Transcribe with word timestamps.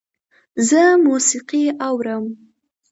زه 0.67 0.81
موسیقي 1.07 1.63
اورم 1.87 2.23